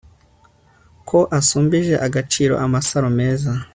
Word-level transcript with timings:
ko 1.09 1.19
asumbije 1.39 1.95
agaciro 2.07 2.53
amasaro 2.65 3.07
meza 3.19 3.51